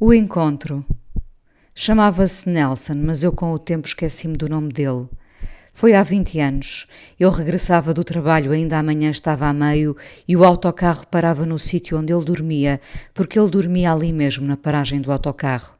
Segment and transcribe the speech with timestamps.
[0.00, 0.84] O encontro.
[1.72, 5.08] Chamava-se Nelson, mas eu com o tempo esqueci-me do nome dele.
[5.72, 6.88] Foi há 20 anos.
[7.18, 9.96] Eu regressava do trabalho, ainda amanhã estava a meio,
[10.26, 12.80] e o autocarro parava no sítio onde ele dormia,
[13.14, 15.76] porque ele dormia ali mesmo, na paragem do autocarro.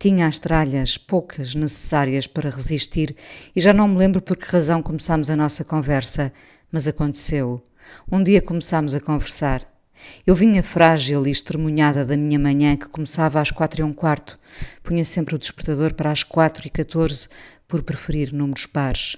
[0.00, 3.14] Tinha as tralhas, poucas, necessárias para resistir,
[3.54, 6.32] e já não me lembro por que razão começámos a nossa conversa,
[6.72, 7.62] mas aconteceu.
[8.10, 9.77] Um dia começámos a conversar.
[10.26, 14.38] Eu vinha frágil e estremunhada da minha manhã, que começava às quatro e um quarto.
[14.82, 17.28] Punha sempre o despertador para as quatro e quatorze,
[17.66, 19.16] por preferir números pares.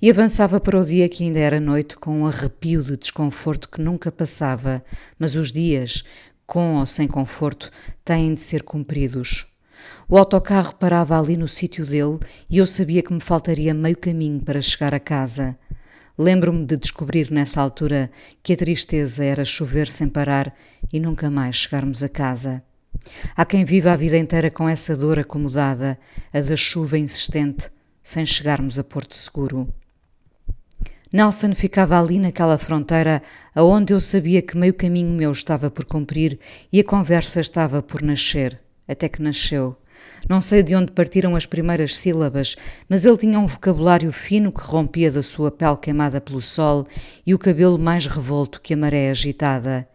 [0.00, 3.80] E avançava para o dia que ainda era noite, com um arrepio de desconforto que
[3.80, 4.82] nunca passava,
[5.18, 6.02] mas os dias,
[6.46, 7.70] com ou sem conforto,
[8.04, 9.46] têm de ser cumpridos.
[10.08, 14.40] O autocarro parava ali no sítio dele e eu sabia que me faltaria meio caminho
[14.40, 15.56] para chegar a casa.
[16.20, 18.10] Lembro-me de descobrir nessa altura
[18.42, 20.54] que a tristeza era chover sem parar
[20.92, 22.62] e nunca mais chegarmos a casa.
[23.34, 25.98] Há quem viva a vida inteira com essa dor acomodada,
[26.30, 27.70] a da chuva insistente,
[28.02, 29.72] sem chegarmos a Porto Seguro.
[31.10, 33.22] Nelson ficava ali naquela fronteira
[33.54, 36.38] aonde eu sabia que meio caminho meu estava por cumprir
[36.70, 39.76] e a conversa estava por nascer, até que nasceu.
[40.28, 42.56] Não sei de onde partiram as primeiras sílabas,
[42.88, 46.86] mas ele tinha um vocabulário fino que rompia da sua pele queimada pelo sol
[47.26, 49.88] e o cabelo mais revolto que a maré agitada.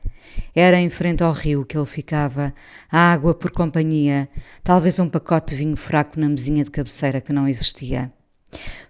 [0.54, 2.54] Era em frente ao rio que ele ficava,
[2.92, 4.28] a água por companhia,
[4.64, 8.12] talvez um pacote de vinho fraco na mesinha de cabeceira que não existia.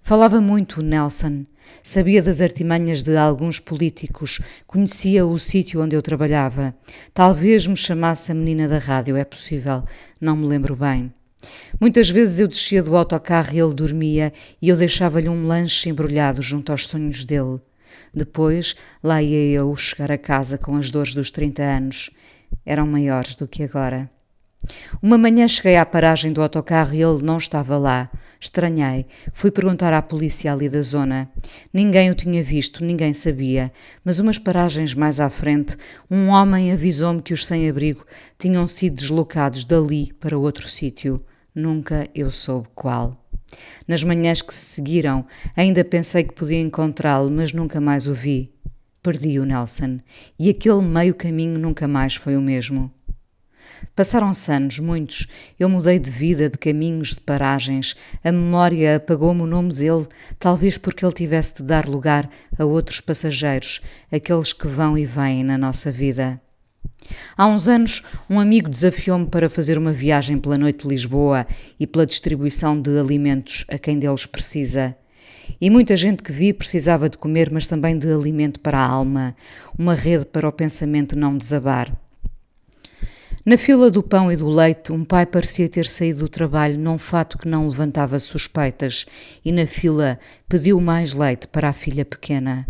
[0.01, 1.45] Falava muito Nelson,
[1.83, 6.75] sabia das artimanhas de alguns políticos, conhecia o sítio onde eu trabalhava.
[7.13, 9.83] Talvez me chamasse a menina da rádio, é possível,
[10.21, 11.13] não me lembro bem.
[11.79, 16.41] Muitas vezes eu descia do autocarro e ele dormia e eu deixava-lhe um lanche embrulhado
[16.41, 17.59] junto aos sonhos dele.
[18.13, 22.09] Depois, lá ia eu chegar a casa com as dores dos 30 anos.
[22.65, 24.09] Eram maiores do que agora.
[25.01, 28.09] Uma manhã cheguei à paragem do autocarro e ele não estava lá.
[28.39, 29.05] Estranhei.
[29.33, 31.29] Fui perguntar à polícia ali da zona.
[31.73, 33.71] Ninguém o tinha visto, ninguém sabia.
[34.03, 35.77] Mas umas paragens mais à frente,
[36.09, 38.05] um homem avisou-me que os sem-abrigo
[38.37, 41.23] tinham sido deslocados dali para outro sítio.
[41.53, 43.25] Nunca eu soube qual.
[43.87, 45.25] Nas manhãs que se seguiram,
[45.55, 48.51] ainda pensei que podia encontrá-lo, mas nunca mais o vi.
[49.01, 49.99] Perdi o Nelson,
[50.37, 52.91] e aquele meio caminho nunca mais foi o mesmo.
[53.95, 55.27] Passaram-se anos, muitos.
[55.59, 57.95] Eu mudei de vida, de caminhos, de paragens.
[58.23, 62.99] A memória apagou-me o nome dele, talvez porque ele tivesse de dar lugar a outros
[62.99, 63.81] passageiros,
[64.11, 66.41] aqueles que vão e vêm na nossa vida.
[67.37, 71.45] Há uns anos, um amigo desafiou-me para fazer uma viagem pela noite de Lisboa
[71.79, 74.95] e pela distribuição de alimentos a quem deles precisa.
[75.59, 79.35] E muita gente que vi precisava de comer, mas também de alimento para a alma,
[79.77, 81.95] uma rede para o pensamento não desabar.
[83.47, 86.97] Na fila do pão e do leite, um pai parecia ter saído do trabalho num
[86.97, 89.05] fato que não levantava suspeitas,
[89.45, 90.17] e na fila
[90.49, 92.67] pediu mais leite para a filha pequena.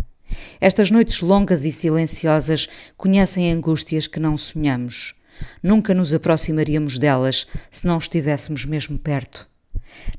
[0.60, 5.14] Estas noites longas e silenciosas conhecem angústias que não sonhamos.
[5.62, 9.48] Nunca nos aproximaríamos delas se não estivéssemos mesmo perto.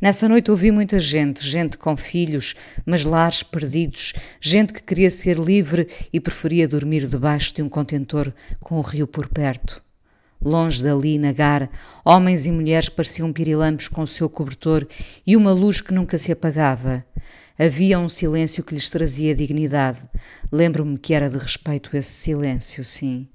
[0.01, 5.38] Nessa noite ouvi muita gente, gente com filhos, mas lares perdidos, gente que queria ser
[5.38, 9.85] livre e preferia dormir debaixo de um contentor com o rio por perto.
[10.42, 11.70] Longe dali, na gar,
[12.06, 14.88] homens e mulheres pareciam pirilampos com o seu cobertor
[15.25, 17.03] e uma luz que nunca se apagava.
[17.59, 20.00] Havia um silêncio que lhes trazia dignidade.
[20.52, 23.28] Lembro-me que era de respeito esse silêncio, sim.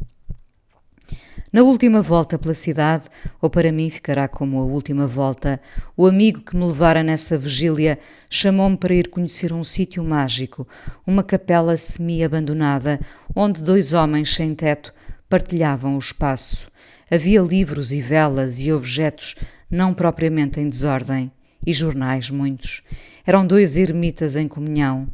[1.53, 5.61] Na última volta pela cidade, ou para mim ficará como a última volta,
[5.95, 7.99] o amigo que me levara nessa vigília
[8.31, 10.67] chamou-me para ir conhecer um sítio mágico,
[11.07, 12.99] uma capela semi-abandonada,
[13.37, 14.95] onde dois homens sem teto
[15.29, 16.72] partilhavam o espaço.
[17.13, 19.35] Havia livros e velas e objetos,
[19.71, 21.31] não propriamente em desordem,
[21.67, 22.81] e jornais muitos.
[23.27, 25.07] Eram dois ermitas em comunhão.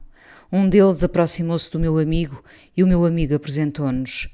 [0.52, 2.40] Um deles aproximou-se do meu amigo
[2.76, 4.28] e o meu amigo apresentou-nos.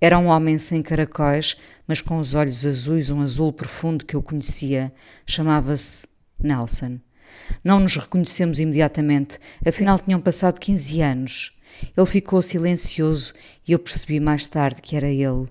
[0.00, 1.54] Era um homem sem caracóis,
[1.86, 4.90] mas com os olhos azuis, um azul profundo que eu conhecia.
[5.26, 6.08] Chamava-se
[6.42, 6.98] Nelson.
[7.62, 11.58] Não nos reconhecemos imediatamente, afinal tinham passado 15 anos.
[11.94, 13.34] Ele ficou silencioso
[13.68, 15.46] e eu percebi mais tarde que era ele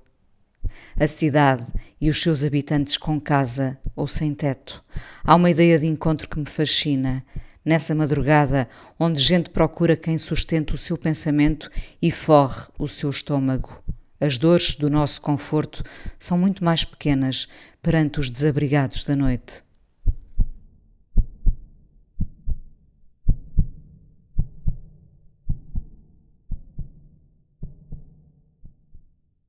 [0.99, 1.65] a cidade
[1.99, 4.83] e os seus habitantes com casa ou sem teto.
[5.23, 7.23] Há uma ideia de encontro que me fascina.
[7.63, 8.67] Nessa madrugada,
[8.99, 11.69] onde gente procura quem sustenta o seu pensamento
[12.01, 13.83] e forre o seu estômago.
[14.19, 15.83] As dores do nosso conforto
[16.17, 17.47] são muito mais pequenas
[17.81, 19.68] perante os desabrigados da noite.